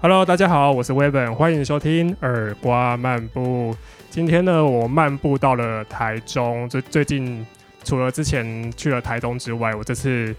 [0.00, 3.74] Hello，大家好，我是威本欢迎收听耳瓜漫步。
[4.08, 6.68] 今天呢，我漫步到了台中。
[6.68, 7.44] 最最近
[7.82, 10.32] 除了之前去了台东之外，我这次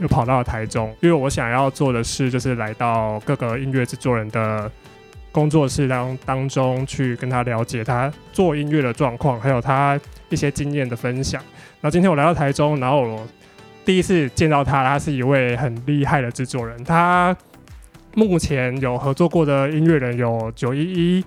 [0.00, 4.70] 又跑到了台中，因为我想要做的事就是来到各个音乐制作人的
[5.32, 9.98] 工作室当当中去跟他了解他做音乐的状况，还有他
[10.28, 11.40] 一些经验的分享。
[11.80, 13.26] 然后今天我来到台中，然后我
[13.82, 17.34] 第一次见到他，他是一位很厉害的制作人，他。
[18.16, 20.80] 目前有合作过的音乐人有九一
[21.18, 21.24] 一、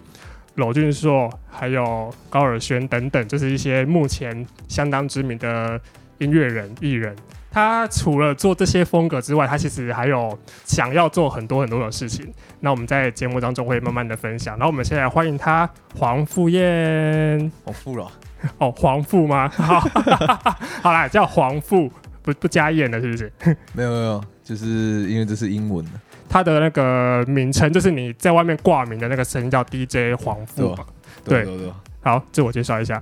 [0.56, 5.80] 娄俊硕，还有高尔宣等等，就是一些目前相当知名的
[6.20, 7.16] 音乐人艺人。
[7.52, 12.32] 他除了做这些风格之外，他其实还有想要做很多很多的事情。
[12.60, 14.56] 那我们在节目当中会慢慢的分享。
[14.58, 18.12] 然后我们现在欢迎他黄富燕，黄富了
[18.60, 19.50] 哦，黄富吗？
[19.50, 19.80] 好，
[20.84, 21.92] 好啦，叫黄富，
[22.22, 23.32] 不不加燕的，是不是？
[23.74, 25.92] 没有没有，就是因为这是英文的。
[26.30, 30.86] 他的那个名称就是你在外面挂名的那个声音叫 DJ 黄富嘛？
[31.24, 31.72] 对对对。
[32.02, 33.02] 好，自我介绍一下。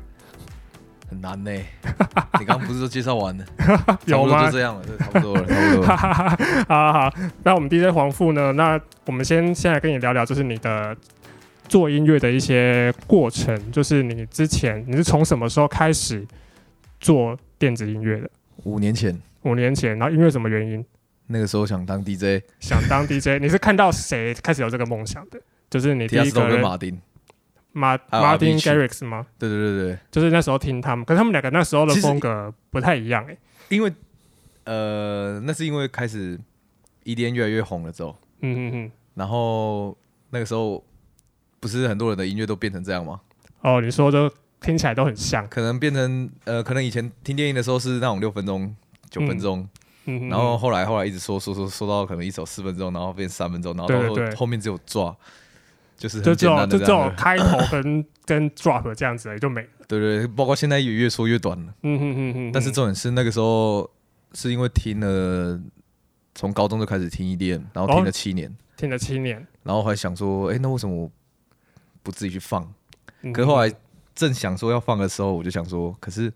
[1.07, 1.51] 很难呢。
[2.39, 3.45] 你刚刚不是都介绍完了？
[4.05, 4.45] 有吗？
[4.47, 5.85] 就这样了，差不多了， 差不多。
[6.67, 8.51] 好好，那我们 DJ 黄富呢？
[8.53, 10.97] 那我们先先来跟你聊聊，就是你的
[11.67, 16.25] 做音乐的一些过程，就是你之前你是从什么时候开始
[16.99, 18.29] 做电子音乐的？
[18.63, 19.15] 五年前。
[19.43, 20.83] 五年前，然后因为什么原因？
[21.27, 25.39] 那个时候想当 DJ，想当 DJ，你是看到谁开始有这个梦想的？
[25.69, 27.01] 就是你第一个马丁，
[27.71, 29.25] 马马丁 Garrix 吗？
[29.39, 33.35] 对对对对，就是那时候听他们，可是他们两个那时候的风格不太一样哎。
[33.69, 33.91] 因为
[34.65, 36.39] 呃，那是因为开始
[37.03, 39.97] EDM 越来越红了之后，嗯嗯嗯，然后
[40.29, 40.85] 那个时候
[41.59, 43.19] 不是很多人的音乐都变成这样吗？
[43.61, 48.75] 哦，你说都听起来都很像，可能变成呃，可能以前听电影的时候是那种六分钟、
[49.09, 49.67] 九分钟。
[50.05, 55.15] 然后后来后来一直说说说说到可能一首四分钟，然后变三分钟，然后到后面只有 drop，
[55.97, 59.67] 就是就这种就这种开头跟跟 drop 这样子就没了。
[59.87, 61.73] 对对，包括现在也越说越短了。
[61.83, 62.51] 嗯哼哼哼。
[62.51, 63.89] 但是重点是那个时候
[64.33, 65.59] 是因为听了
[66.35, 71.09] 从高中就开始听 EDM，然后听了七年，听了七年，然后还想说，哎，那为什么
[72.03, 72.71] 不自己去放？
[73.33, 73.73] 可是后来
[74.13, 76.31] 正想说要放的时候，我就想说，可是。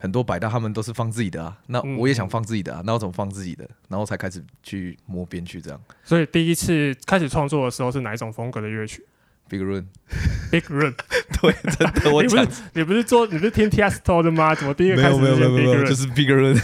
[0.00, 3.68] 很多百大他们都是放自己的啊，那我也想放自己的啊，那我怎么放自己的？
[3.88, 5.80] 然后才开始去摸编曲这样。
[6.02, 9.04] 所以第一次开始创作的时候是哪一种风格的乐曲
[9.48, 10.94] ？Big Run，Big Run，
[11.42, 14.54] 对，真的，我 你不是你不是做你不是听 Tiesto 的吗？
[14.54, 16.56] 怎么第一个开始没有没有没有就是 Big Run？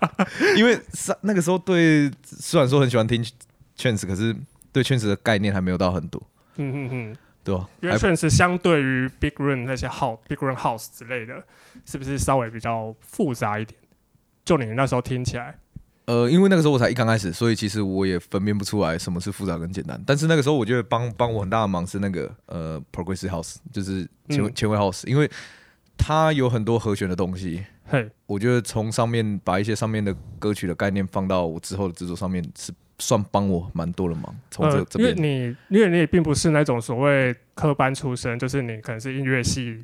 [0.56, 3.24] 因为上那个时候对，虽然说很喜欢听
[3.76, 4.34] Chance，可是
[4.72, 6.20] 对 Chance 的概念还没有到很多。
[6.56, 7.16] 嗯嗯嗯。
[7.42, 11.42] 对，因为确实相对于 Big Room 那些 House、Big Room House 之类的，
[11.86, 13.80] 是不是稍微比较复杂一点？
[14.44, 15.58] 就你那时候听起来，
[16.04, 19.98] 呃，因为那个时候我才一刚开始，所以其实我也分辨不出来什么是复杂跟简单。
[20.06, 25.30] 但是那个时候，我觉得帮帮我很大的忙是那个呃 Progressive House，就是前前卫 House，因为
[25.96, 27.64] 它有很多和弦的东西。
[27.86, 32.70] 嘿，我觉得从上面把一些上面的歌曲的概念放到我之后的制作上面是。
[33.00, 39.82] 算帮我蛮多的忙，从这这边，因为你因为你也并不是那种所谓科班出身，就是你可能是音乐系，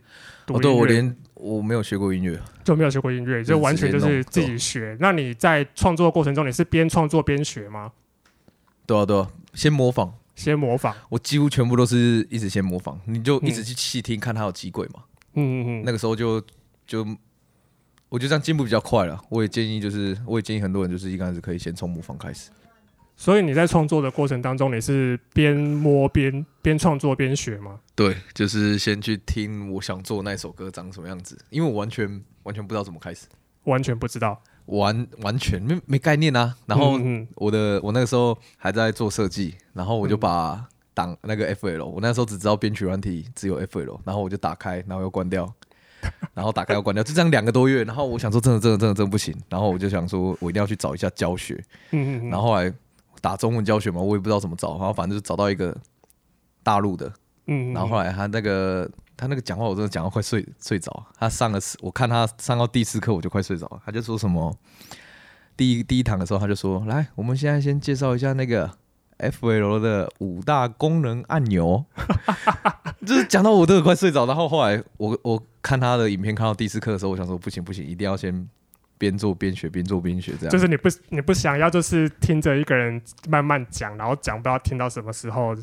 [0.49, 4.97] 哦，对我连我没有学过音乐，就没有学过音乐，就完全就是自己学。
[5.00, 7.93] 那你在创作过程中，你是边创作边学吗？
[8.87, 15.03] 对啊，对啊，先模仿，先模仿，我几乎全部都是一直先模仿，你就一直去细听，看它有几轨嘛。
[15.34, 16.41] 嗯嗯嗯，那个时候就
[16.87, 17.04] 就
[18.09, 19.21] 我觉得这样进步比较快了。
[19.28, 22.50] 我也建议，就是我也建议很多人，就是一开始可以先从模仿开始。
[23.19, 27.81] 所以你在创作的过程当中，你是边摸边边创作边学吗？
[27.94, 33.27] 对，就是先去听我想做那首歌长什么样子，因为我完全完全不知道怎么开始，
[33.65, 36.54] 完全不知道，完完全没没概念啊。
[36.66, 37.00] 然后
[37.37, 45.51] 我的我那个时候还在做设计，然后我就把档那个 FL，我那时候只知道编曲软体只有 FL，然后我就打开，然后又关掉，
[46.34, 47.83] 然后打开又关掉，就这样两个多月。
[47.84, 51.54] 然后我想说，真的真的真的真的不行，然后我就想说我一定要去找一下教学。
[51.92, 52.71] 嗯嗯，然后后来。
[53.21, 55.77] 打中文教学嘛，我也不知道怎么找，然后反正就找到一个
[56.63, 57.13] 大陆的，
[57.47, 61.07] 嗯，然后后来他那个他那个讲话，我真的讲到快睡睡着。
[61.18, 63.80] 他上了我看他上到第四课，我就快睡着了。
[63.84, 64.54] 他就说什么
[65.57, 68.71] 第一第一堂的时候，他就说：“来，我们现在先介绍一下那个
[69.19, 71.84] FL 的五大功能按钮。
[73.07, 74.27] ”就是讲到我都快睡着。
[74.27, 78.48] 然后后来我我看他的影片，看到第四课的时候，我想说不行不行，一定要先。
[78.98, 85.57] 边做边学，边做边学，这样就是你不你不想要，就是听着一个人慢慢讲，然后讲不知道听到什么时候。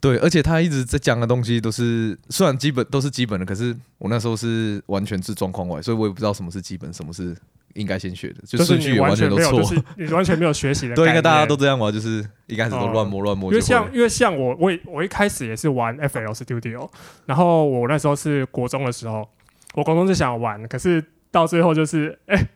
[0.00, 7.36] 对，而且他一直在讲的东西都是虽然基本都是基本的，可是我那时候是完全是状况外，所以我也不知道什么是基本，什么是
[7.74, 9.62] 应该先学的，就顺序完全都错，
[9.98, 10.94] 你完全没有学习的。
[10.96, 13.52] 对，应该大家都这样嘛，就是一开始都乱摸乱摸。
[13.52, 16.88] 因为像因为像我我我一开始也是玩 FL Studio，
[17.26, 19.28] 然后我那时候是国中的时候，
[19.74, 22.48] 我国中是想玩，可是到最后就是哎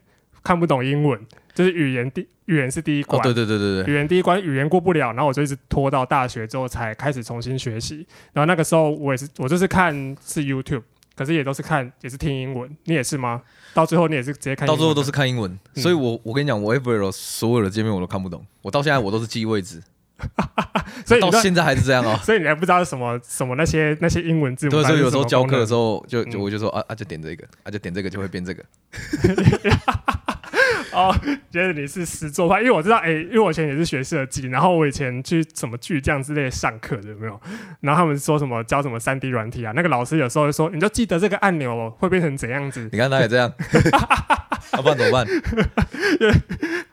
[0.44, 1.20] 看不懂英文，
[1.52, 8.06] 就是语言第语言是第一关，对对对对对，语言第一关语言过不了，然后我就一直拖到大学之后才开始重新学习。
[8.32, 9.92] 然后那个时候我也是我就是看
[10.24, 10.82] 是 YouTube。
[11.16, 13.40] 可是也都是看，也是听英文，你也是吗？
[13.72, 19.80] 到最后你也是直接看，到最后都是看英文，所以我我跟你讲，我 Everl 所有的界面我都看不懂，我到现在我都是记位置，
[21.06, 22.18] 所以到现在还是这样哦。
[22.26, 24.82] 所以你还不知道什么什么那些那些英文字母。
[24.82, 28.64] 所以有时候教课的时候，就就我就说啊啊，就点这个，啊就点这个就会变这个。
[30.94, 31.14] 哦，
[31.50, 37.40] 觉得你是实作派，因为我知道，哎，因为我以前也是学设计，然后我以前去什么巨匠之类上课的，有没有？
[37.80, 42.88] 然后他们说什么教什么三 D 软体啊，那个老师有时候会说，你就记得这个按钮会变成怎样子。
[42.92, 43.52] 你看他也这样，
[44.72, 45.26] 要不然怎么办？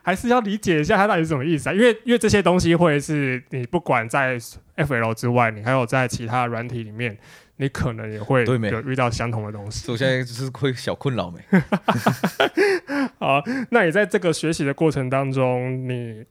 [0.02, 1.72] 还是要理解一下他到底是什么意思啊？
[1.72, 4.36] 因为因为这些东西会是你不管在
[4.84, 7.18] FL 之外，你还有在其他软体里面。
[7.56, 9.88] 你可能也会有遇到相同的东西。
[9.92, 11.38] 我现在就是会小困扰没。
[13.20, 13.40] 好，
[13.70, 16.24] 那你在这个学习的过程当中，你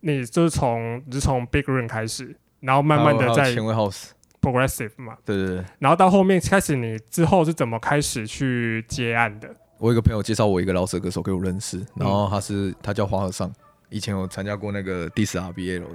[0.00, 4.06] 你就是从是从 Big Room 开始，然后慢慢的在前卫 House
[4.40, 5.64] Progressive 嘛，对对对。
[5.78, 9.54] 然后到后面开始，你之后是怎么开始去接案的？
[9.78, 13.52] 我一个朋友介绍我一个老舍歌手给我认识，然后他是他叫花和尚，
[13.88, 15.88] 以前有参加过那个 Dis RBL 的，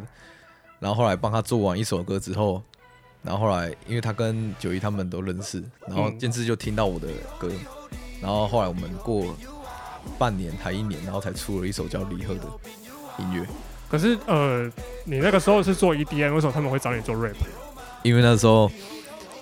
[0.80, 2.62] 然后后来帮他做完一首歌之后。
[3.24, 7.08] 然后后来，因为他跟九一他们都认识，然后建志就听到我的
[7.38, 7.52] 歌，
[8.22, 9.36] 然后后来我们过
[10.18, 12.46] 半年还一年，然后才出了一首叫《离合》的
[13.18, 13.46] 音乐。
[13.90, 14.72] 可是呃，
[15.04, 17.36] 你那个时候是做 EDM，为什么他们会找你做 rap？
[18.04, 18.72] 因为那时候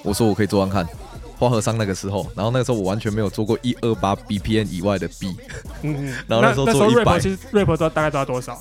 [0.02, 0.96] 我说我可以做看看。
[1.38, 5.36] 花和尚那个时候，然后那个时候我完全没有做过一二八 BPM 以外的 B，
[5.82, 8.58] 嗯，然后那时候做一百，其实 rap 都大概都要多少？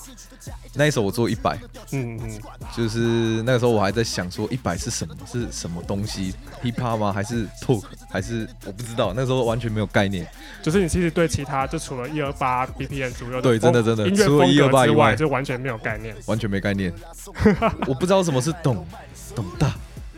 [0.76, 1.56] 那一首我做一百，
[1.93, 2.41] 嗯嗯，
[2.76, 2.99] 就是
[3.44, 5.15] 那个时候我还在想说一百是什么？
[5.31, 7.12] 是什么东西？hip hop 吗？
[7.12, 7.82] 还是 talk？
[8.11, 9.12] 还是我不知道？
[9.15, 10.26] 那时候完全没有概念。
[10.62, 16.93] 就是你其实对其他就除了一二八 BPM 左右的，对，真的真的，除了一二八以外，就完全没有概念，完全没概念。
[17.87, 18.85] 我不知道什么是懂
[19.35, 19.73] 懂大。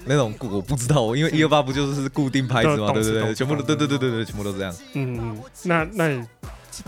[0.08, 2.92] 那种我不知道，因为一二八不就是固定拍子吗？
[2.92, 4.72] 对对对，全部都对对对对对，全部都这样。
[4.92, 6.24] 嗯，那那你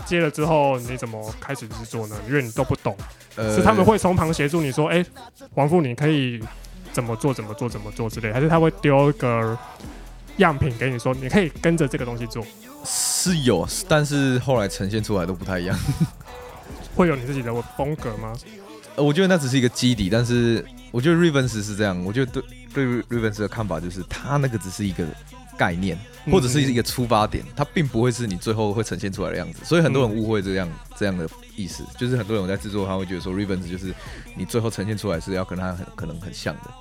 [0.05, 2.15] 接了之后你怎么开始制作呢？
[2.27, 2.95] 因为你都不懂，
[3.35, 5.05] 呃是他们会从旁协助你说，哎，
[5.55, 6.41] 王富你可以
[6.91, 9.57] 怎么做怎么做怎么做之类，还是他会丢一个
[10.37, 12.45] 样品给你说，你可以跟着这个东西做？
[12.85, 15.77] 是有，但是后来呈现出来都不太一样。
[16.95, 18.33] 会有你自己的风格吗？
[18.95, 22.43] 我觉得那只是一个基底，但是我觉得 Revens 是这样，我觉得对。
[22.71, 25.03] 对 Revens 的看法就是，他那个只是一个
[25.59, 25.99] 概念，
[26.31, 29.59] 或者是一个出发点，它并不会是你最后会呈现出来的样子。
[29.65, 31.27] 所以很多人误会这样这样的
[31.57, 33.93] 意思，就是很多人在制作，他会觉得说 Revens 就是
[34.37, 36.71] 你最后呈现出来是要跟他很可能很像的，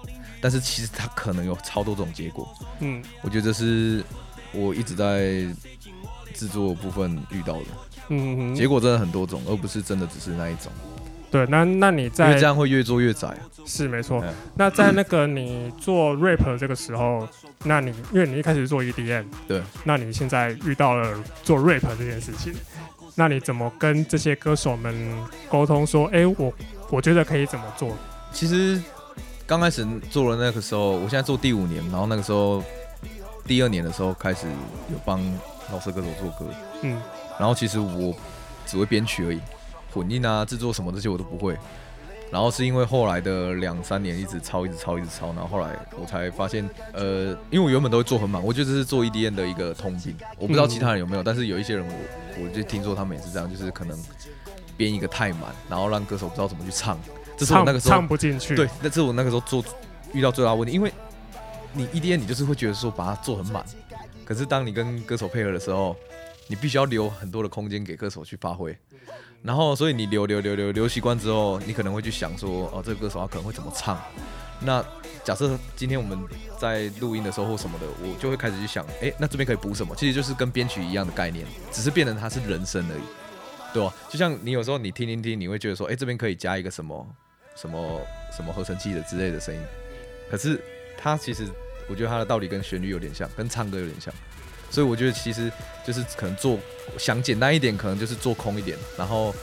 [0.40, 2.48] 但是其实它可能有超多种结果。
[2.78, 4.04] 嗯，我觉得这是
[4.52, 5.44] 我一直在
[6.32, 7.66] 制作部分遇到的，
[8.10, 10.70] 嗯，结果真的很多种，而不是真的只是那一种。
[11.30, 13.36] 对，那那你在这样会越做越窄，
[13.66, 14.24] 是没错。
[14.54, 17.28] 那在那个你做 rap 这个时候，
[17.64, 22.54] 那你因为你一开始做 EDM，对，那你现在遇到了做 rap 这件事情，
[23.14, 24.94] 那你怎么跟这些歌手们
[25.50, 26.52] 沟通说，哎，我
[26.88, 27.94] 我觉得可以怎么做？
[28.32, 28.80] 其实
[29.46, 32.64] 刚开始做了那个时候，我现在做第五年，然后那个时候
[33.46, 34.46] 第二年的时候开始
[34.90, 35.20] 有帮
[35.70, 36.50] 老师歌手做歌，
[36.82, 36.98] 嗯，
[37.38, 38.14] 然后其实我
[38.64, 39.40] 只会编曲而已。
[39.98, 41.56] 混音啊，制作什么这些我都不会。
[42.30, 50.14] 然后是因为后来的两三年一直抄，一直抄，一直抄，然后后来我才发现，呃，因为我原本都会做很满，我觉得这是做 EDM 的一个通病。
[50.38, 53.98] 我不知道其他人有没有，但是有一些人我我就听说他们也是这样，就是可能
[54.76, 56.98] 编一个太满，然后让歌手不知道怎么去唱。
[57.38, 58.54] 这是我那个时候唱不进去。
[58.54, 59.64] 对，那是我那个时候做
[60.12, 60.92] 遇到最大问题，因为
[61.72, 63.64] 你 EDM 你就是会觉得说把它做很满，
[64.26, 65.96] 可是当你跟歌手配合的时候，
[66.46, 68.76] 你必须要留很多的空间给歌手去发挥。
[69.42, 73.98] 然后，所以你留留留留留习惯之后，你可能会去想说，哦，这个歌手他可能会怎么唱？
[74.60, 74.84] 那
[75.24, 76.18] 假设今天我们
[76.58, 79.94] 在录音的时候或什么的，我就会开始去想，哎，那这边可以补什么？
[79.94, 83.02] 其实就是跟编曲一样的概念，只是变成它是人声而已，
[83.72, 83.94] 对吧？
[84.08, 87.06] 就像你有时候你听听听，你会觉得说，哎，这边可以加一个什么
[87.54, 88.00] 什么
[88.36, 89.60] 什么合成器的之类的声音，
[90.28, 90.60] 可是
[90.96, 91.46] 它其实
[91.88, 94.12] 我觉得它的道理跟旋律有点像，跟唱歌有点像。
[94.70, 95.50] 所以我觉得其实
[95.86, 96.58] 就是可能做
[96.98, 99.34] 想简单一点，可能就是做空一点，然后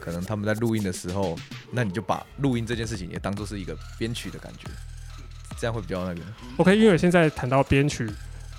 [0.00, 1.36] 可能他们在录音的时候，
[1.70, 4.68] 那你就把录音这件事情也当做是一个编曲的感觉，
[5.58, 6.20] 这样会比较那个。
[6.58, 8.04] OK，因为现在谈到编曲，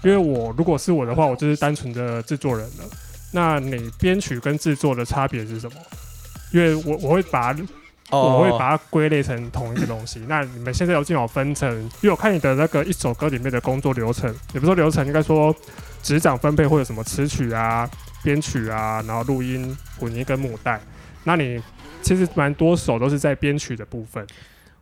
[0.03, 2.85] 因为我如果是我的话，我就是单纯的制作人了。
[3.31, 5.77] 那你编曲跟制作的差别是什么？
[6.53, 7.53] 因为我我会把
[8.11, 10.21] 我会把它归类成同一个东西。
[10.27, 11.69] 那你们现在有进好分成？
[12.01, 15.53] 因为我看你的那个一首歌里面的工作流程，也不说流程，应该说
[16.05, 17.89] 执掌分配会有什么词曲啊、
[18.23, 20.79] 编曲啊，然后录音、混音跟母带。
[21.23, 21.59] 那你
[22.03, 24.23] 其实蛮多手都是在编曲的部分。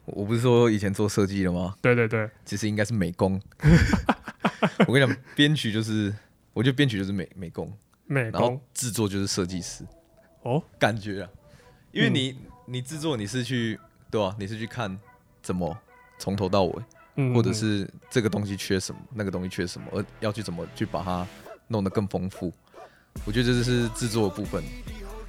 [0.03, 1.75] 我不是说以前做设计的吗？
[1.81, 3.41] 对对对，其实应该是美工。
[4.85, 6.13] 我跟你讲，编曲就是，
[6.51, 7.71] 我觉得编曲就是美美工，
[8.05, 9.85] 美工制作就是设计师。
[10.41, 11.29] 哦，感觉啊，
[11.93, 13.79] 因为你你制作你是去
[14.11, 14.35] 对吧？
[14.37, 14.99] 你是去看
[15.41, 15.73] 怎么
[16.19, 16.83] 从头到尾，
[17.33, 21.27] 或者是这个东西缺什么，那个东西缺什么，而要去怎么去把它
[21.67, 22.51] 弄得更丰富。
[23.25, 24.63] 我觉得这是制作的部分，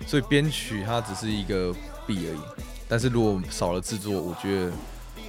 [0.06, 1.74] 所以编曲它只是一个
[2.06, 2.40] 弊而已。
[2.88, 4.72] 但是如果少了制作，我觉得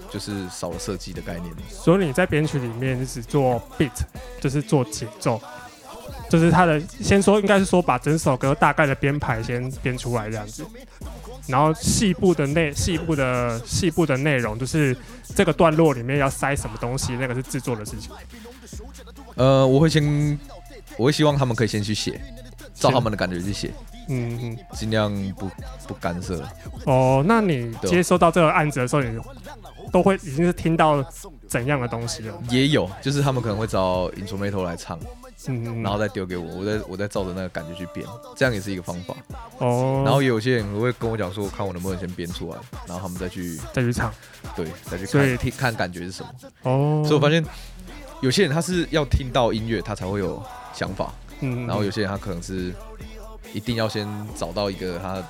[0.10, 1.54] 就是少了设计的概念。
[1.70, 4.04] 所以你在编曲里面只做 beat，
[4.40, 5.42] 就是做节奏，
[6.30, 10.66] 就是他的先说应该是说把整首歌大概的编排先编出来这样子，
[11.48, 14.96] 然后细部的内细部的细部的内容，就是
[15.36, 18.12] 这个段落里面要塞什么东西，那个是制作的事情。
[19.36, 20.40] 呃，我会先，
[20.98, 22.20] 我会希望他们可以先去写，
[22.74, 23.72] 照他们的感觉去写。
[24.08, 25.50] 嗯嗯，尽量不
[25.88, 26.44] 不干涉。
[26.86, 29.20] 哦，那你接收到这个案子的时候，你
[29.92, 31.04] 都会已经是听到
[31.48, 32.34] 怎样的东西了？
[32.50, 35.00] 也有，就是他们可能会找 instrumental 来唱，
[35.48, 39.16] 嗯，然后再丢给我，我再我再照着那个感觉去编，这样也是一个方法。
[39.60, 44.14] 哦，然后有些人会跟我讲说，看我能不能先编出来，然后他们再去再去唱，
[44.56, 46.30] 对，再去看听看感觉是什么。
[46.64, 47.44] 哦，所以我发现
[48.22, 50.42] 有些人他是要听到音乐，他才会有
[50.74, 51.14] 想法。
[51.42, 52.74] 嗯，然后有些人他可能是。
[53.54, 55.24] 一定要先找到一个他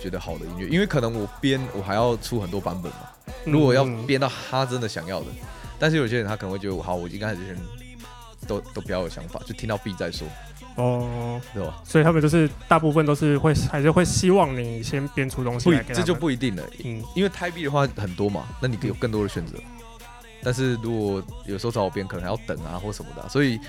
[0.00, 2.98] 觉得好的音乐，因为可能我编我还要出很多版本嘛。
[3.44, 5.26] 如果要编到他真的想要的，
[5.80, 7.56] 但是有些人他可能会觉得我好，我应该还是先
[8.60, 10.26] 都都不要有想法，就听到 B 再说。
[10.76, 11.82] 哦，对吧？
[11.84, 15.82] 所以他们就是大部分都是会还是会希望你先编出东西来。
[15.82, 19.58] 这就不一定了，嗯，因为胎 B 的话很多嘛，那你可以有更多的选择。
[20.42, 23.60] 但是如果有时候找我编，可能还要等啊或什么的，所以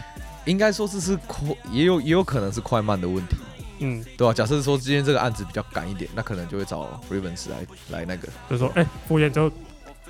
[0.46, 3.36] 应该说这是快，也有也有可能是快慢的问题。
[3.80, 4.34] 嗯，对吧？
[4.34, 7.58] 假设说今天这个案子比较赶一点，那可能就会找 r a v e n s 来
[7.90, 9.52] 来那个，就说，哎，服务员就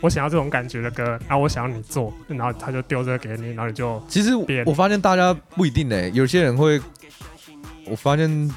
[0.03, 4.31] 我想要这种感觉的歌，然后我想要你做，然后他就丢这个给你，然后你就其实
[4.65, 6.77] 我发现大家不一定呢，有些人会，
[7.85, 8.51] 我发现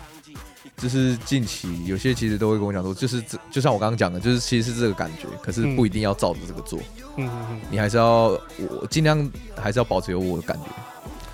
[0.77, 6.81] 就是近期有些其实都会跟我讲说，就是这就像我刚刚讲的，就是其实是这个感觉，可是不一定要照着这个做，
[7.17, 8.37] 嗯嗯嗯，你还是要
[8.81, 10.65] 我尽量还是要保持有我的感觉。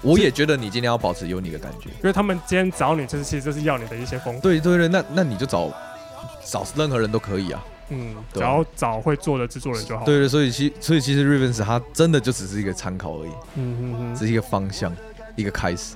[0.02, 4.40] 我也觉得你今天要保持有你的感觉，因为他们今天找你，就是其实就是要你的一些风格。
[4.42, 5.72] 对对对，那那你就找
[6.44, 7.64] 找任何人都可以啊。
[7.92, 10.04] 嗯，只要找会做的制作人就好。
[10.04, 13.30] 对对，所以其所以其实 Ravens 它真的就只是一个参考而已。
[13.56, 14.94] 嗯嗯嗯，只是一个方向，
[15.36, 15.94] 一个开始。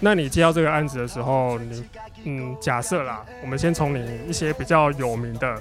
[0.00, 1.84] 那你接到这个案子的时候，你
[2.24, 5.60] 嗯，假设啦，我们先从你一些比较有名的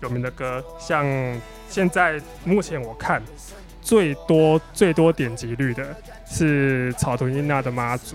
[0.00, 1.04] 有名的歌，像
[1.68, 3.22] 现在目前我看
[3.82, 5.84] 最多最多点击率的。
[6.32, 8.14] 是草图英娜的妈祖，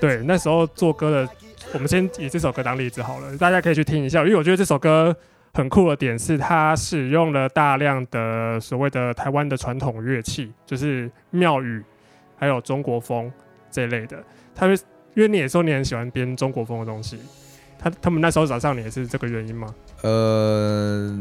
[0.00, 1.28] 对，那时候做歌的，
[1.72, 5.14] 我们先以这首歌当例子好了，大家可以去听一下，因为我觉得这首歌
[5.54, 11.82] 很酷的点是，它使用了大量的所谓的台湾的传统乐器，就是庙宇，
[12.36, 13.32] 还有中国风
[13.70, 14.22] 这一类的。
[14.54, 14.76] 他们
[15.14, 17.18] 因为你也说你很喜欢编中国风的东西，
[17.78, 19.72] 他他们那时候找上你也是这个原因吗？
[20.02, 21.16] 呃，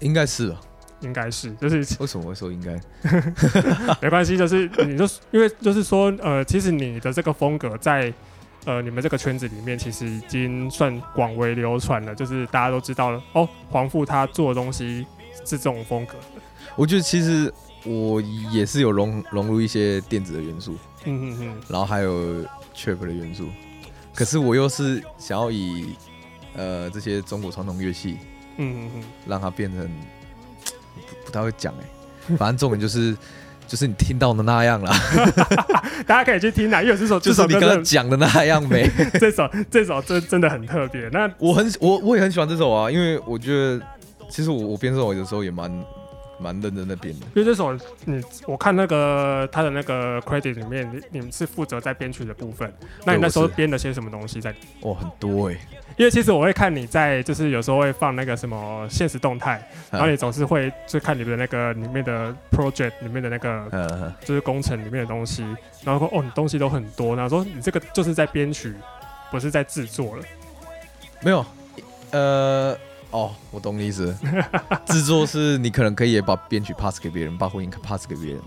[0.00, 0.54] 应该是。
[1.00, 2.72] 应该是，就是为什么会说应该？
[4.02, 8.12] 没关系，就是你就因为就是说，呃，其实你的这个风格在
[8.68, 13.48] 呃你们这个圈子里面，其实已经算广为流传了，就是大家都知道了哦。
[13.70, 16.16] 黄富他做的东西是这种风格。
[16.76, 17.50] 我觉得其实
[17.84, 18.20] 我
[18.52, 22.44] 也是有融融入一些电子的元素，嗯嗯嗯，然后还有
[22.74, 23.48] trap 的元素，
[24.14, 25.94] 可是我又是想要以
[26.54, 28.18] 呃这些中国传统乐器，
[28.58, 29.90] 嗯嗯嗯，让它变成。
[31.24, 33.14] 不太会讲哎，反正重点就是
[33.68, 34.92] 就是你听到的那样啦，
[36.06, 38.90] 大家可以去听啦，因为这首就是你刚刚讲的那样没？
[39.20, 41.08] 这首这首真真的很特别。
[41.12, 43.80] 那我很我我也很喜欢这首啊，因为我觉得
[44.30, 45.70] 其实我我编这首有时候也蛮。
[46.40, 52.72] 蛮认真的编的，因为这首你我看那个他的那个 credit 里面，你你们是负责在编曲的部分，
[53.04, 54.54] 那你那时候编了些什么东西在？
[54.82, 55.56] 哦，很多哎，
[55.96, 65.42] 因为其实我会看你在，就是有时候会放那个什么现实动态，然后你总是会就看你的那个里面的 project 里面的那个，就是工程里面的东西，
[65.84, 68.74] 然后说哦，你东西都很多，然后说你这个就是在编曲，
[69.30, 70.22] 不是在制作了，
[71.20, 71.44] 没有，
[72.12, 72.78] 呃。
[73.10, 74.14] 哦，我懂你意思。
[74.86, 78.40] 制作是你可能可以把编曲 pass 给别人，把混音 pass 给别人。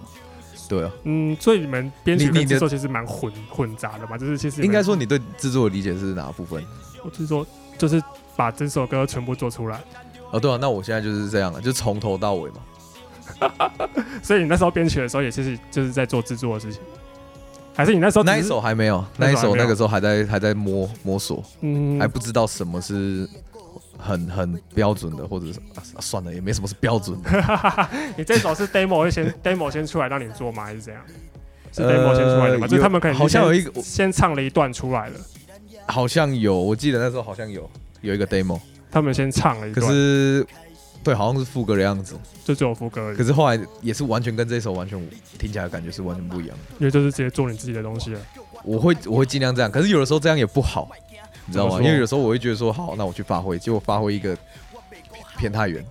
[0.69, 6.63] 对啊，嗯，所以你们编曲制作其实蛮混混杂的嘛，就是其实应该说你对制作的理解是哪部分？
[7.03, 7.45] 我制作
[7.77, 8.01] 就是
[8.37, 9.81] 把整首歌全部做出来，
[10.31, 12.57] 哦，对啊，那我现在就是这样了，就从头到尾嘛。
[14.23, 16.81] 所以你那时候编曲的时候也其实就是在做制作的事情，
[17.75, 23.27] 还是你那时候那一首还没有，那一首那个时候还在还在摸摸索，嗯还不知道什么是
[24.01, 27.29] 很很标准的，或者是、啊、算了，也没什么是标准的。
[28.17, 30.65] 你这首是 demo 会先 demo 先出来让你做吗？
[30.65, 31.01] 还是怎样？
[31.71, 32.63] 是 demo 先出来的吗？
[32.63, 35.19] 呃就他们可能好像有一个先先唱了一段出来了，
[35.87, 37.69] 好像有，我记得那时候好像有
[38.01, 38.59] 有一个 demo，
[38.91, 40.45] 他们先唱了一段可，是
[41.03, 44.99] 对，好像是副歌的样子，就只有副歌而已可，是后来也是完全跟这首完全
[45.39, 46.75] 听起来感觉是完全不一样的。
[46.79, 48.19] 因为就是直接做你自己的东西了。
[48.63, 50.89] 我会我会尽量这样，可是有的时候这样也不好，
[51.51, 51.77] 你知道吗？
[51.81, 54.37] 因为有时候我会觉得说好，那我去发挥，结果发挥一个
[55.37, 55.85] 偏太远，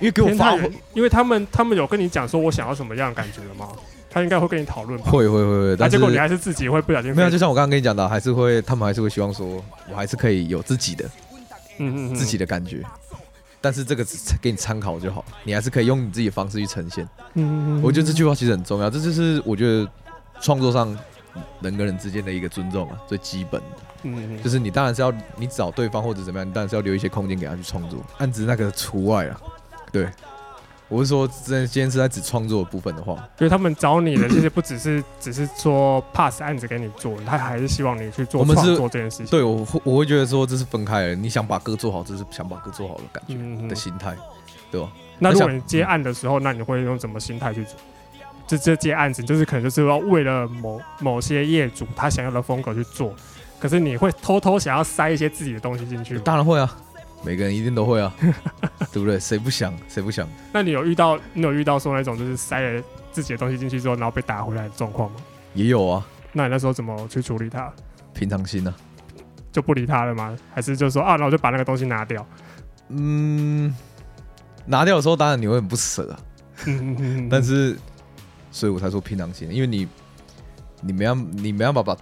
[0.00, 3.68] 因为给我发挥，因为他们他们有跟你讲说我想要什么样的感觉了吗？
[4.10, 5.10] 他应该会跟你讨论吧？
[5.10, 11.04] 会会会会，啊，但是结果你还是自己会不小心没有，就像我刚刚跟你讲的，还是会他们还是会希望说我还是可以有自己的
[11.78, 12.82] 嗯嗯嗯自己的感觉。
[13.60, 17.02] 但是这个只给你参考就好，你还是可以用你自己的方式去呈现。
[17.34, 19.88] 嗯嗯嗯我觉得这句话其实很重要，这就是我觉得
[20.40, 20.96] 创作上
[21.60, 23.66] 人跟人之间的一个尊重啊，最基本的
[24.02, 29.40] 嗯嗯就是你当然是要你找对方或者怎么样，你当然是要留一些空间给他去创作，案子那个除外啊。
[29.90, 30.08] 对，
[30.88, 39.26] 我是说，这今天是在指创作的部分的话，因为他们找你的其实不只是 只是说 pass 案子给你做，他还是希望你去做我们是创作这件事情。
[39.26, 43.68] 对我会我会觉得说这是分开的，你想把歌做好，这是想把歌做好的感觉。
[43.68, 44.14] 的心态，
[44.70, 44.92] 对吧？
[45.18, 47.74] 那如果你接案的时候，那你会用什么心态去做？
[48.46, 53.14] 这这接案子，就是可能就是要为了某某些业主他想要的风格去做，
[53.58, 56.22] 可是你会偷偷想要塞一些自己的东西进去吗。
[56.24, 56.76] 当然会啊，
[57.24, 58.14] 每个人一定都会啊，
[58.92, 59.18] 对不对？
[59.18, 59.72] 谁不想？
[59.88, 60.28] 谁不想？
[60.52, 62.82] 那你有遇到你有遇到说那种就是塞了
[63.12, 65.16] 自己的东西进去之后，然后被打回来的状况吗？
[65.54, 67.72] 也有啊，那你那时候怎么去处理它？
[68.12, 68.74] 平常心啊。
[69.52, 70.36] 就不理他了吗？
[70.52, 72.26] 还是就说啊，那我就把那个东西拿掉？
[72.88, 73.72] 嗯，
[74.66, 76.16] 拿掉的时候当然你会很不舍
[77.30, 77.76] 但是，
[78.54, 79.88] 所以我才说平常心，因为你
[80.80, 81.98] 你没办你没办法把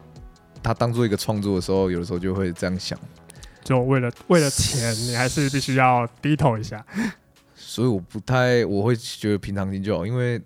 [0.63, 2.99] 它当做一个创作的时候，有的时候就会这样想，
[3.65, 6.85] 就为了为了钱，你还是必须要低头一下。
[7.57, 10.39] 所以我不太我会觉得平常心就好，因为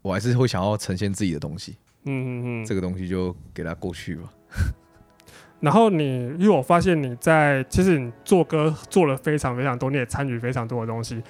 [0.00, 2.64] 我还是会想要呈现自己的东西，嗯嗯嗯。
[2.64, 4.32] 这个东西就给它过去吧。
[5.60, 11.22] 然后你，因为我发现你在其实你做歌做了非常非常多，你也参与非常多的东西。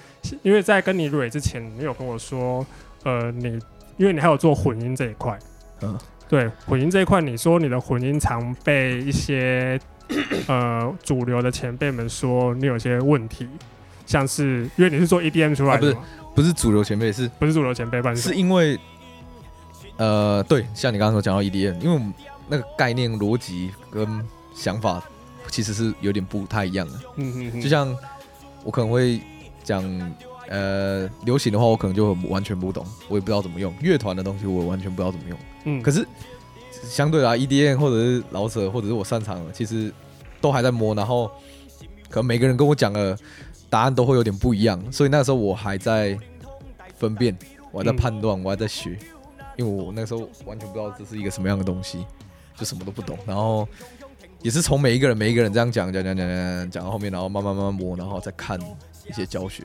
[0.43, 2.65] 因为在跟你蕊之前，你有跟我说，
[3.03, 3.59] 呃，你
[3.97, 5.37] 因为你还有做混音这一块，
[5.81, 5.97] 嗯，
[6.29, 9.79] 对混音这一块，你说你的混音常被一些
[10.47, 13.47] 呃主流的前辈们说你有些问题，
[14.05, 16.03] 像是因为你是做 EDM 出来的嘛、
[16.35, 18.79] 不是主流前辈，是不是主流前辈，不然是因为
[19.97, 22.13] 呃，对，像你刚刚说讲到 EDM，因为我们
[22.47, 25.03] 那个概念逻辑跟想法
[25.47, 26.93] 其实是有点不太一样的。
[27.15, 27.93] 嗯嗯嗯，就像
[28.63, 29.19] 我可能会
[29.63, 29.83] 讲
[30.49, 35.37] 呃流行的话，我可能就完全不懂，我也不知道怎么用乐团的东西，我完全不知道怎么用。
[35.65, 36.07] 嗯，可是
[36.83, 39.91] 相对来 EDM 或者是老舍或者是我擅长的，其实
[40.39, 41.29] 都还在摸，然后
[42.09, 43.17] 可能每个人跟我讲的
[43.69, 46.17] 答案都会有点不一样，所以那时候我还在
[46.95, 47.37] 分辨，
[47.71, 48.97] 我还在嗯判断，我还在学，
[49.57, 52.05] 因为我那时候完全不知道这是一个什么样的东西，
[52.55, 53.67] 就什么都不懂，然后。
[54.43, 58.57] 也是从每一个人每一个人这样讲讲讲讲讲讲到后面，然后慢慢慢慢摸，然后再看
[59.09, 59.63] 一些教学。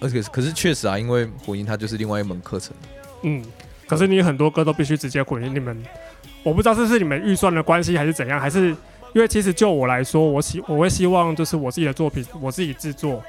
[0.00, 2.74] 而且可是确实啊，因为混音它就是另外一门课程。
[3.22, 3.44] 嗯，
[3.86, 5.76] 可是你很多歌都必须直接混音，你们
[6.42, 8.68] 我不知道这是你们预算的关系还是怎样，还是
[9.12, 13.22] 因为其实就我来说，我希我会希望就是我自己的作品我自己制作，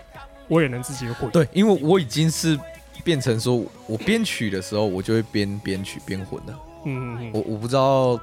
[0.47, 1.29] 我也能自己混。
[1.31, 2.57] 对，因为我已经是
[3.03, 6.53] 变成说我编曲的时候，我就会边编曲边混的。
[6.85, 8.15] 嗯嗯嗯，我我不知道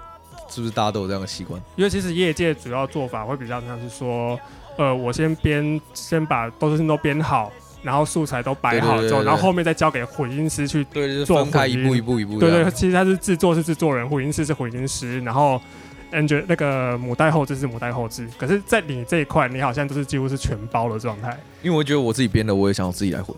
[0.48, 1.60] 是不是大家都有这样的习惯。
[1.76, 4.38] 因为其实业界主要做法会比较像是说，
[4.78, 10.84] 呃，我先编，先把都是都编好，然后素材都摆好之后，然后后面再交给混音师去。
[10.92, 12.38] 对，就是做分开混音一步一步一步。
[12.38, 15.60] 对对，，其实他是制作是制作人，混音师是混音师，然后
[16.12, 18.26] Angel 那个母带后置是母带后置。
[18.38, 21.38] 可是，在你这一块，你好像都是几乎是全包的状态。
[21.62, 23.36] 因为我觉得我自己编的，我也想要自己来混，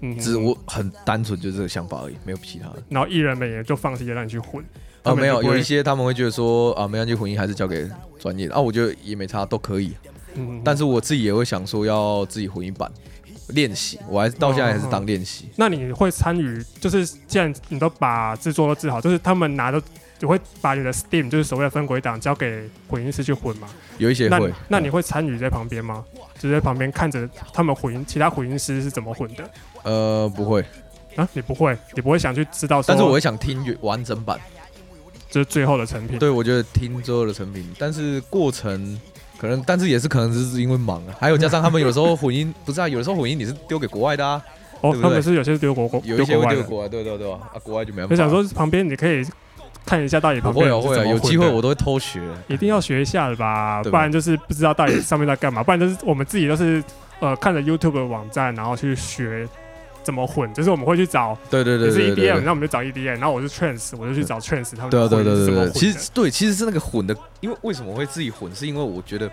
[0.00, 2.82] 嗯，只是我很单纯就是这个想法而已，没有其他的。
[2.88, 4.64] 然后艺人们也就放弃了让你去混。
[5.02, 7.90] 啊，没有，有一些他们会觉得说啊，没关系，混音还是交给
[8.20, 9.92] 专业的啊，我觉得也没差，都可以。
[10.34, 12.90] 嗯，但是我自己也会想说要自己混一版
[13.48, 15.48] 练习，我还是到现在还是当练习。
[15.56, 19.82] 那你会参与，就是既然你都把制作都制好，就是他们拿的，
[20.20, 23.68] 你会把你的 Steam 就是所谓的分轨档交给混音师去混吗？
[23.98, 26.04] 有一些会，那你会参与在旁边吗？
[26.38, 29.50] 就在旁边看着他们混音，其他混音师是怎么混的？
[29.82, 30.64] 呃不会，
[31.16, 34.40] 啊，你不会，你不会想去知道，但是我会想听完整版，
[35.30, 36.18] 就是最后的成品。
[36.18, 38.98] 对，我觉得听最后的成品，但是过程
[39.42, 44.40] 可能，但是也是可能是因为忙啊，还有加上他们有时候混音，不是啊，有的时候混音你是丢给国外的啊。
[44.80, 48.12] 哦，他们是有些是丢国国，有一些丢国外，对对对啊，国外就没办法。
[48.12, 49.24] 我想说旁边你可以
[49.84, 56.82] 看一下大爷旁边会会有机会我都会偷学，一定要学一下的吧，不然就是不知道大爷上面在干嘛，不然就是我们自己都是
[57.20, 59.48] 呃看着 YouTube 的网站，然后去学
[60.02, 69.30] 怎么混，就是我们会去找，对对对，就是 EDM，那我们就找 EDM，然后我是 Trance，我就去找 Trance，他们对对对对，其实对，其实是那个混的，因为为什么会自己混，是因为我觉得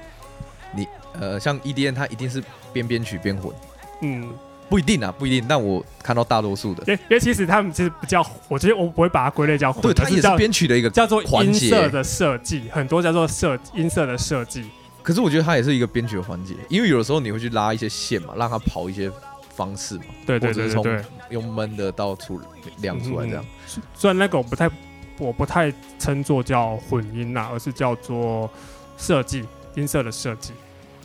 [0.76, 0.88] 你
[1.20, 3.54] 呃像 EDM，它一定是边编曲边混，
[4.02, 4.30] 嗯。
[4.70, 5.44] 不一定啊，不一定。
[5.50, 14.70] 但我看到大多数的，因因为其实他们其实不叫，我觉得我不会把它归类叫混，对，它也是编曲的一个叫做音色的设计，很多叫做设音色的设计。
[15.02, 19.12] 可是我觉得它也是一个编曲的环节，因为有的时候你会去拉一些线嘛，让它跑一些
[19.60, 22.40] 方式嘛，对对对对，用闷的到出
[22.82, 23.46] 亮出来这样。
[23.94, 24.72] 虽然那个我不太
[25.18, 28.50] 我不太称作叫混音呐，而是叫做
[28.98, 29.44] 设计
[29.76, 30.54] 音色的设计。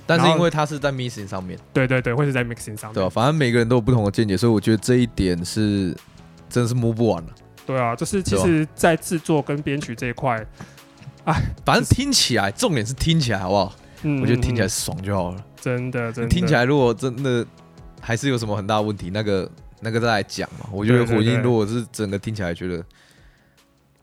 [0.07, 3.09] 但是因为它是在 mixing 上面，对对对，会是在 mixing 上面，对吧？
[3.11, 5.97] 反正每个人都有不同的见解，所以我觉得这一点是
[6.49, 7.31] 真的是摸不完了。
[7.67, 10.47] 对啊，就是其实，在制作跟编曲这一块，
[11.25, 13.73] 哎，反正听起来，重点是听起来好不好？
[14.03, 15.43] 嗯，我觉得听起来爽就好了。
[15.59, 16.29] 真的，真的。
[16.29, 17.47] 听起来如果真的
[18.05, 20.69] 还是有什么很大问题，那个那个再来讲嘛。
[20.71, 22.85] 我觉得回音如果是整个听起来觉得，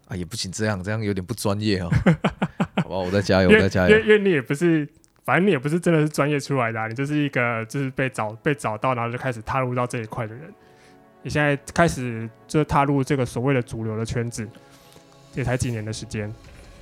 [0.08, 1.90] 啊也不行，这样这样有点不专业哦。
[2.84, 4.00] 好吧，我再加油，我再加油。
[4.00, 4.88] 因为你也不是。
[5.24, 10.52] 反正你也不是真的是专业出来的，你就是一个就是被找被找到，然后就开始踏入到这一块的人。
[11.22, 14.50] 你现在开始就踏入这个所谓的主流的圈子，
[15.36, 16.34] 也才几年的时间？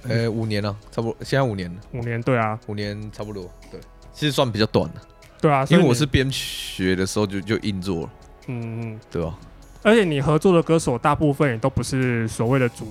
[0.03, 1.17] 呃，五年了，差不多。
[1.21, 1.81] 现在五年了。
[1.91, 3.43] 五年，对啊，五年差不多。
[3.69, 3.77] 对，
[4.13, 5.01] 其实算比较短的。
[5.41, 8.09] 对啊，因为我是边学的时候就就硬做了。
[8.47, 9.37] 嗯嗯，对吧？
[9.83, 12.87] 而且你合作的歌手大部分也都不是所谓的主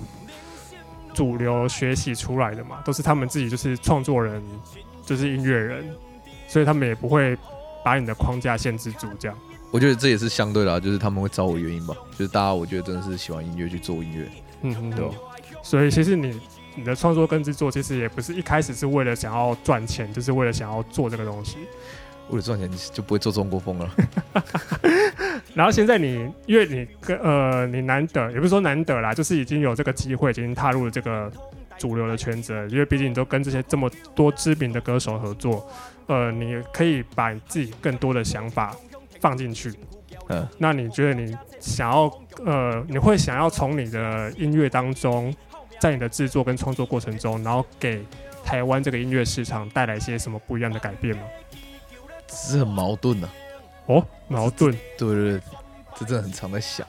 [1.13, 4.41] 主流学习出来的嘛，都是他们自己就是创作人。
[5.05, 5.83] 就是音乐人，
[6.47, 7.35] 所以他们也不会
[7.83, 9.07] 把你的框架限制住。
[9.17, 9.35] 这样，
[9.71, 11.95] 我觉得这也是相对的，就是他们会找我原因吧。
[12.11, 14.29] 就是大家，我觉得真的是喜欢音乐去做音乐，
[14.61, 15.09] 嗯，对。
[15.63, 16.39] 所以其实你
[16.75, 21.57] 你的创作跟制作，其实也不是一开始是为了想要赚钱，就是为了想要做这个东西。
[22.29, 23.89] 为了赚钱就不会做中国风了。
[25.53, 31.31] 然后现在你，因为你跟呃，你难得，也不是说难得啦，就是已经有这个机会，已经踏入了这个。
[31.79, 35.65] 主流的圈子，因为毕竟你都跟这些这么多知名的歌手合作，
[36.07, 38.75] 呃，你可以把你自己更多的想法
[39.21, 39.71] 放进去。
[40.27, 42.11] 嗯，那你觉得你想要
[42.43, 45.33] 呃，你会想要从你的音乐当中，
[45.79, 48.03] 在你的制作跟创作过程中，然后给
[48.43, 51.23] 台湾这个音乐市场带来一些什么不一样的改变吗？
[52.31, 53.29] 是很矛盾的。
[53.87, 54.71] 哦，矛盾。
[54.97, 55.41] 对对对，
[55.97, 56.85] 这真的很常在想。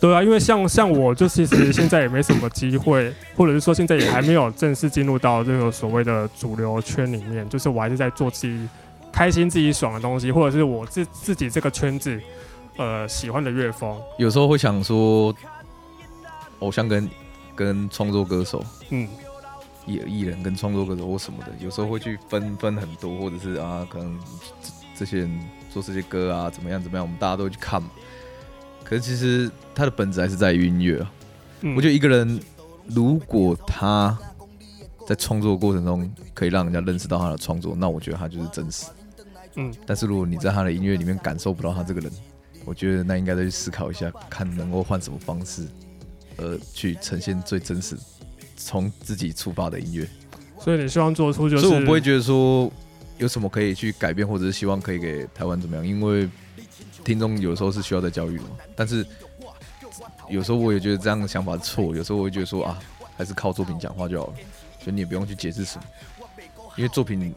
[0.00, 8.68] 对啊，因为像像我，就其实现在也没什么机会，或者是说现在也还没有正式进入到这个所谓的主流圈里面，就是我还是在做自己
[9.12, 12.16] 开心、自己爽的东西，或者是我自自己这个圈子
[12.76, 14.00] 呃喜欢的乐风。
[14.18, 15.34] 有时候会想说，
[16.60, 17.10] 偶像跟
[17.56, 19.08] 跟创作歌手，嗯，
[19.88, 24.18] 艺艺人跟创作歌手或什么的，有时候会去分分很多，或者是啊，可能
[24.94, 25.40] 这些人
[25.72, 27.90] 做这些歌啊，怎么样怎么样，我们大家都会去看嘛。
[28.84, 31.12] 可是其实他的本质还是在于音乐啊。
[31.76, 32.40] 我觉得一个人
[32.86, 34.16] 如果他
[35.06, 38.86] 在创作过程中可以让人家认识到他的创作，那我觉得他就是真实。
[39.56, 39.74] 嗯。
[39.86, 42.12] 但是如果你在他的音乐里面感受不到他这个人，
[42.64, 45.66] 我觉得那应该再去思考一下，看能够换什么方式，
[46.36, 47.96] 呃，去呈现最真实、
[48.58, 50.06] 从自己出发的音乐。
[50.60, 52.70] 所以你希望做出就是，所以我不会觉得说
[53.16, 56.28] 有什么可以去改变，或者是希望可以给台湾怎么样，因为。
[57.04, 58.44] 听众有时候是需要在教育的，
[58.76, 59.06] 但是
[60.28, 61.96] 有时候我也觉得这样的想法错。
[61.96, 62.78] 有时候我会觉得说啊，
[63.16, 64.34] 还是靠作品讲话就好了，
[64.78, 65.84] 所以你也不用去解释什么，
[66.76, 67.34] 因为作品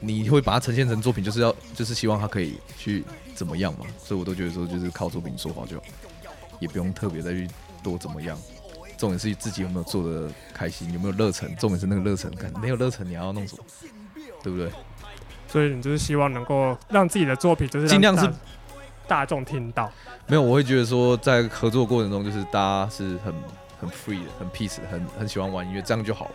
[0.00, 3.04] 你会把它呈现成作品，就是要就是希望它可以去
[3.34, 3.84] 怎么样嘛。
[4.02, 5.84] 所以我都觉得说，就是靠作品说话就好，
[6.58, 7.46] 也不用特别再去
[7.82, 8.38] 多怎么样。
[8.96, 11.54] 重点是自己有没有做的开心，有没有热忱。
[11.56, 13.64] 重点是那个热忱感，没有热忱你还要弄什么？
[14.42, 14.70] 对不对？
[15.48, 18.30] 所以你就是希望能够让自己的作品就是尽量是。
[19.08, 19.88] 大众听到
[20.26, 20.42] 没有？
[20.42, 23.32] 我会觉得说，在合作过程中，就是大家是很
[23.80, 26.32] 很 free 的，很 peace 的，很很喜欢玩音乐，这样就好了。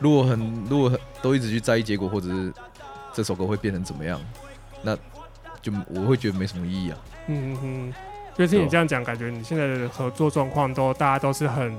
[0.00, 0.90] 如果很如果
[1.20, 2.50] 都一直去在意结果，或者是
[3.12, 4.18] 这首歌会变成怎么样，
[4.80, 4.96] 那
[5.60, 6.98] 就我会觉得没什么意义啊。
[7.26, 7.94] 嗯嗯嗯。
[8.34, 11.76] 所以听你这样讲，感觉你现在的合作状况都大家都是很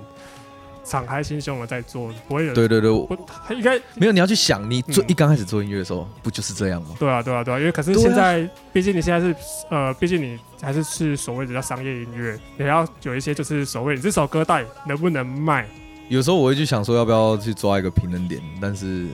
[0.84, 3.08] 敞开心胸的在做，不会有对对对，我
[3.52, 5.06] 应该没有你要去想，你做嗯。
[5.08, 6.89] 一刚开始做音乐的时候，不就是这样吗？
[7.00, 9.36] 对啊对啊对啊，因为可是现在，毕竟你现在是
[9.70, 15.66] 呃，毕竟你还是是所谓的叫商业音乐，你要有一些就是所谓你这首歌到底能不能卖，
[16.10, 19.08] 有时候我会去想说，要不要去抓一个平衡点，但是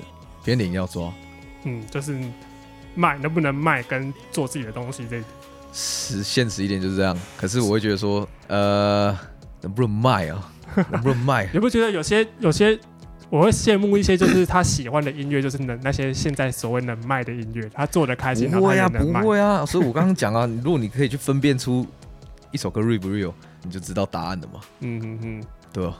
[0.43, 1.13] 平衡点要抓，
[1.65, 2.17] 嗯，就是
[2.95, 5.21] 卖能不能卖跟做自己的东西这
[5.71, 7.17] 实现实一点就是这样。
[7.37, 9.17] 可是我会觉得说，呃，
[9.61, 10.51] 能不能卖啊？
[10.91, 11.49] 能不能卖？
[11.53, 12.79] 你不觉得有些有些
[13.29, 19.13] 我会羡慕一些，就是他喜欢的音乐，就是能那些现在所谓能卖的音乐，他做的开心，不会啊，不。
[19.27, 19.65] 会啊。
[19.65, 21.85] 所以我刚刚讲啊， 如果你可以去分辨出
[22.51, 25.99] 一首歌 real 不 real，你就知道答案了嘛，嗯嗯嗯，对吧？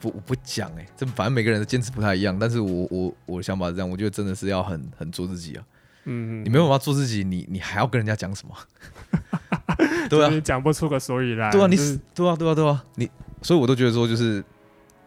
[0.00, 5.64] 不，我不讲哎、这反正每个人的坚持不太一样，但是我我我的想法是这样，我觉得真的是要很很做自己啊。
[6.04, 8.54] 嗯嗯，你没有办法做自己，你你还要跟人家讲什么？
[10.08, 10.28] 对啊。
[10.28, 11.50] 你，讲不出个所以然。
[11.50, 13.10] 对啊，你就是对啊，对啊，对啊，你，
[13.42, 14.44] 所以我都觉得说，就是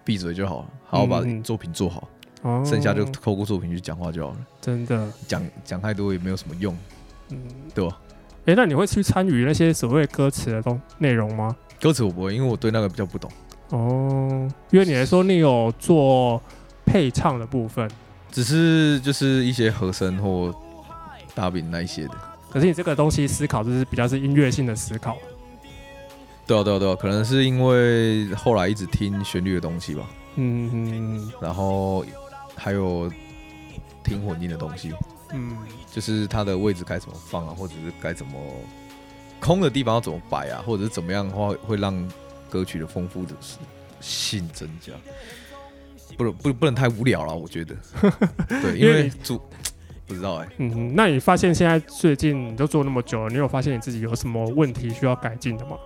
[0.04, 2.08] 闭嘴就好了，好好把作品做好，
[2.42, 4.38] 哦，剩下就透过作品去讲话就好了。
[4.62, 6.76] 真的，讲讲太多也没有什么用，
[7.30, 7.40] 嗯，
[7.74, 8.00] 对吧？
[8.46, 11.56] 哎，那你会去参与那些所谓歌词的东内容吗？
[11.82, 13.30] 歌词我不会，因为我对那个比较不懂，
[13.70, 16.42] 哦，因为你来说你有做
[16.86, 17.90] 配唱的部分，
[18.32, 20.52] 只是就是一些和声或
[21.38, 22.16] 大饼那一些的。
[22.50, 25.16] 可是你这个东西思考就是比较是音乐性的思考。
[26.48, 32.04] 对啊，对啊，对啊，可能是因为后来一直听旋律的东西吧，嗯嗯然后
[32.56, 33.12] 还有
[34.04, 34.92] 听混音的东西，
[35.34, 35.56] 嗯
[35.94, 38.40] 就是它的位置该怎么放啊，或者是该怎么
[39.40, 41.94] 空的地方要怎么摆啊，或者是怎么样的话会让
[42.50, 43.36] 歌曲的丰富的
[44.00, 44.94] 性增加。
[46.18, 47.76] 不能不不能太无聊了，我觉得。
[48.48, 49.40] 对，因为主
[50.08, 55.78] 不知道哎、嗯哼，那你发现现在最近你都做那么久了，你有发现你自己有什么问题需要改进的吗？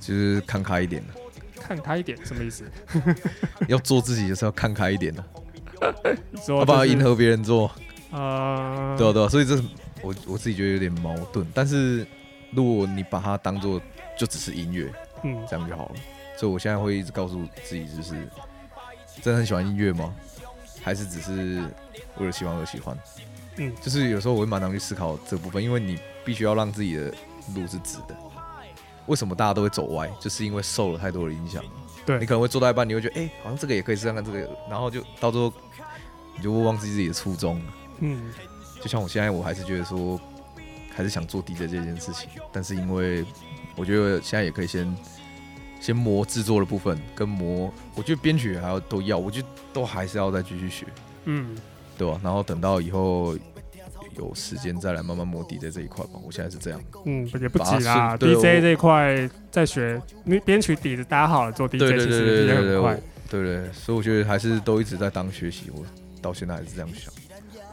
[0.00, 1.14] 就是看开一点的，
[1.60, 2.64] 看开一点，什么意思？
[3.68, 5.24] 要做自己就是要看开一点 的，
[6.48, 7.70] 要不要迎合别人做。
[8.10, 9.62] 呃，对啊对啊，所以这是
[10.02, 11.46] 我我自己觉得有点矛盾。
[11.54, 12.06] 但是
[12.50, 13.80] 如果你把它当做
[14.18, 15.94] 就只是音乐，嗯这样就好了。
[16.36, 18.14] 所以我现在会一直告诉自己，就是
[19.22, 20.12] 真的很喜欢音乐吗？
[20.82, 21.62] 还是只是
[22.18, 22.96] 为了喜欢而喜欢？
[23.56, 27.14] 嗯就是有时候我会蛮常去思考这部分，因为你必须要让自己的
[27.54, 28.16] 路是直的。
[29.06, 30.08] 为什么大家都会走歪？
[30.20, 31.62] 就是因为受了太多的影响。
[32.06, 35.52] 对你可能会做到一半，你会觉得，哎、好像这个也可以试看看这个，然后就到最后
[36.36, 37.60] 你就会忘记自己的初衷。
[38.00, 38.32] 嗯
[38.80, 40.20] 就像我现在，我还是觉得说，
[40.94, 43.24] 还是想做 DJ 这件事情，但是因为
[43.76, 44.94] 我觉得现在也可以先
[45.80, 50.86] 先磨制作的部分，跟磨，我觉得编曲还要都要，我觉得都还是要再继续学，
[51.24, 51.56] 嗯，
[51.96, 52.20] 对吧？
[52.22, 53.36] 然后等到以后
[54.16, 56.12] 有时间再来慢慢磨底在这一块吧。
[56.24, 58.16] 我现在是这样，嗯，也不急啦。
[58.16, 62.98] DJ 我这一块在学，你编曲底子搭好了，做 DJ 对对其实也很快。
[63.30, 65.84] 对对，所以我觉得还是都一直在当学习，我
[66.22, 67.12] 到现在还是这样想。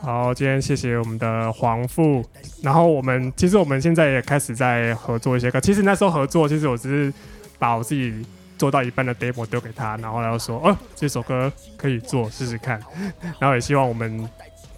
[0.01, 2.25] 好，今天谢谢我们的黄富，
[2.63, 5.61] 然后我们其实我们现在也开始在合作一些歌。
[5.61, 7.13] 其实那时候合作，其实我只是
[7.59, 8.25] 把我自己
[8.61, 12.79] 做到一半的 demo 丢给他，然后他就说，哦，这首歌可以做试试看，
[13.41, 14.29] 然后也希望我们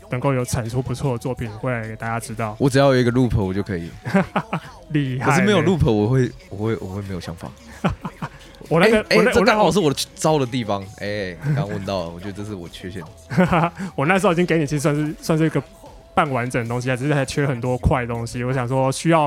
[0.10, 2.56] 能够有产出不错的作品会来给大家知道。
[2.60, 3.92] 我只要有一个 loop 我就可以，
[4.92, 7.52] 厉害，可是没有 loop 我会我会我会没有想法。
[8.70, 10.82] 我那个、我那刚好是我的招的地方。
[11.00, 13.04] 哎、刚刚问到了，我觉得这是我缺陷。
[13.96, 15.62] 我那时候已经给你，其实算是算是一个
[16.16, 18.44] 半完整的东西啊，只是还缺很多块东西。
[18.44, 19.26] 我想说需要，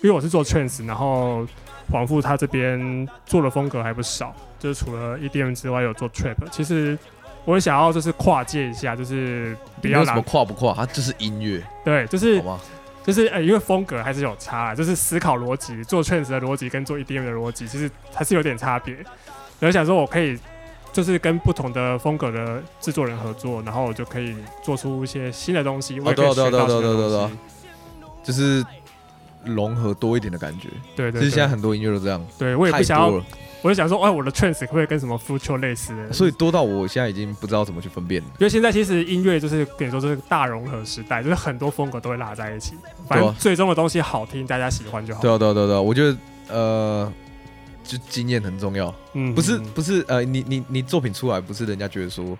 [0.00, 1.46] 因为我是做 trance，然后
[1.90, 6.36] 黄富他这边做的风格还不少，就是除了 EDM 之外，有做 trap。
[6.50, 6.98] 其实
[7.44, 12.60] 我也想要就是跨界一下，就是不要没有什么跨不跨，它就是音乐，对，就是好吗？
[13.04, 18.96] 就是呃，因为风格还是有差啊，就是思考逻辑，做 trance 的逻辑跟做 EDM 的逻辑，其实还是有点差别。
[19.60, 20.38] 我想说，我可以
[20.94, 27.38] 就是跟不同的风格的制作人合作，然后我就可以做出一些新的东西，我也可以对啊对啊学到对啊新的东对啊对啊西。
[28.22, 28.64] 就是
[29.44, 30.68] 融合多一点的感觉。
[30.96, 33.22] 对对其实现在，很多音乐都这样，对我也不想要
[33.60, 36.12] 我就想说，哎，我的 trance 会不会跟什么 future 类似的？
[36.12, 38.28] 所以多到我现在已经不知道怎么去分辨了。
[38.38, 42.74] 因为现在其实音乐就是可以说，就是大融合时代，就是很多风格都会拉在一起，
[43.08, 45.20] 反正最终的东西好听，大家喜欢就好。
[45.22, 46.16] 对啊对啊对啊，我觉得
[46.48, 47.12] 呃，
[47.84, 52.36] 就经验很重要，嗯不是不是呃，你你你作品出来不是人家觉得说，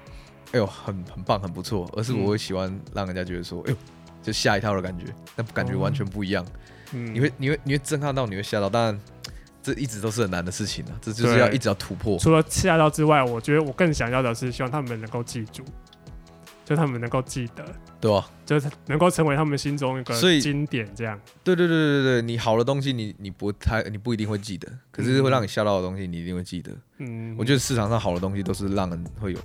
[0.53, 2.21] 哎呦很很棒很不错，而是嗯。
[2.23, 3.77] 我会喜欢让人家觉得说，哎呦
[4.23, 6.45] 就吓一跳的感觉，那感觉完全不一样。
[6.93, 7.15] 嗯。
[7.15, 9.01] 你会你会你会震撼到，你会吓到，当然
[9.63, 12.19] 这一直都是很难的事情啊，这就是要一直要突破。
[12.19, 15.63] 除了吓到之外，我觉得我更想要的是希望他们能够记住，
[16.65, 17.65] 就他们能够记得，
[18.01, 18.29] 对吧？
[18.47, 21.21] 就是能够成为他们心中一个经典这样。
[21.43, 26.73] 对对对对对对，你好的东西你你不太你不一定会记得，可是会让你吓到的东西你一定会记得。
[26.99, 29.39] 嗯，我觉得市场上好的东西都是让人会有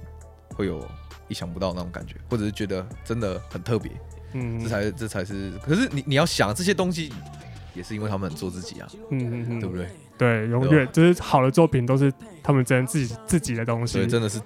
[0.55, 0.85] 会有
[1.27, 3.91] 意想不到那种感觉，或者是觉得真的很特别。
[4.33, 5.51] 嗯，这才这才是。
[5.63, 7.11] 可是你你要想这些东西，
[7.73, 9.89] 也是因为他们很做自己啊，嗯嗯嗯，对不对？
[10.17, 12.11] 对，永远就是好的作品都是
[12.43, 14.39] 他们真自己自己的东西，对，真的是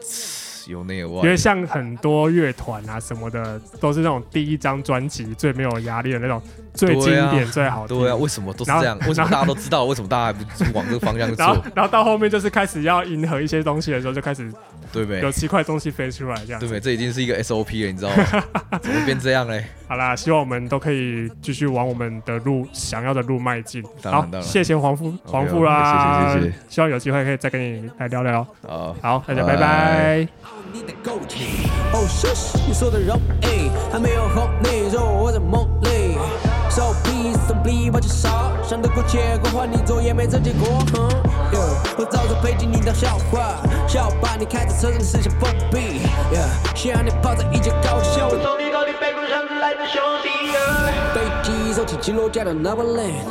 [0.72, 1.22] 由内而外。
[1.24, 6.42] 因为像很多乐团啊什么的，都是那种第一张专辑最没有压力的那种，
[6.74, 7.98] 最经典、最好听。
[8.00, 8.98] 对啊，为什么都是这样？
[9.08, 9.86] 为什么大家都知道？
[9.86, 11.38] 为什么大家还不往这个方向做？
[11.46, 14.52] 然后，然后到后面就是开始要迎合一些东西的时候，就开始。
[14.94, 15.20] 对没？
[15.20, 16.80] 有奇怪东西飞出来，这样对没？
[16.80, 18.24] 这已经是一个 SOP 了，你知道吗？
[18.82, 19.66] 怎么变这样嘞？
[19.88, 23.84] 好啦，希望我们都可以继续往我们的路想要的路迈进。
[24.04, 26.54] 好，谢谢黄富黄富啦，谢谢谢谢。
[26.70, 28.46] 希望有机会可以再跟你来聊聊。
[28.68, 30.28] 好，好，大家拜拜。
[36.70, 36.92] 手
[37.24, 40.68] 臂送笔把介绍，想得过且过，换你做也没这结果。
[41.98, 43.56] 我早就背进你当笑话，
[43.88, 46.02] 笑把你开在车上是想封闭。
[46.76, 50.52] 想让你泡在一架高桥，我送你到你背过上来的兄弟。
[51.14, 53.24] 飞机走起起落架的 Neverland，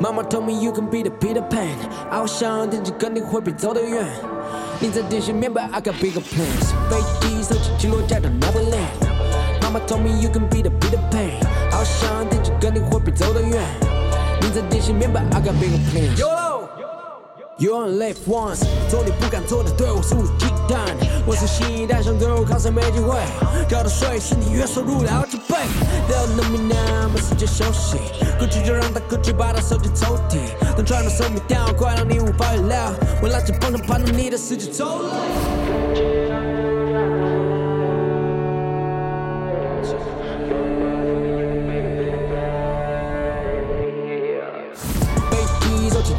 [0.00, 1.78] 妈妈 told me you can be the Peter Pan，
[2.12, 4.04] 翱翔天际肯定会比走得远。
[4.80, 6.74] 你在电信面白，I got bigger plans。
[6.90, 8.69] 飞机走起起落架的 Neverland，
[9.72, 11.30] 妈妈 told me you can be the Peter Pan，
[11.70, 13.62] 翱翔天际肯定会比走得远。
[14.40, 16.18] 你在电信面白，I got bigger plans。
[17.58, 20.76] You only live once，做你不敢做的，对我肆无忌惮。
[21.24, 23.20] 我是新一代，想走入考试没机会，
[23.68, 25.54] 交的税是你月收入的好几倍。
[26.08, 27.96] Don't know me now，没时间休息，
[28.40, 30.38] 过去就让它过去，把它收进抽屉。
[30.74, 36.29] 当传统生命掉，快让你无法预料，我拉起棒棒攀到你的世界走了。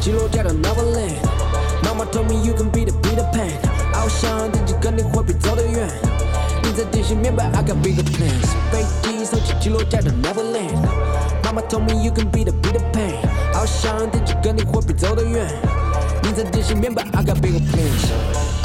[0.02, 1.22] 机走起，起落架的 Neverland。
[2.10, 3.52] Told me you can be the Peter Pan，
[3.94, 5.88] 翱翔天际肯定会比走得远。
[6.62, 8.48] 你在电信面白，I got bigger plans。
[8.70, 10.76] 飞机收起起落架的 Neverland。
[11.44, 13.14] 妈妈 told me you can be the Peter Pan，
[13.54, 15.46] 翱翔天际肯定会比走得远。
[16.22, 18.61] 你在电信面白，I got bigger plans。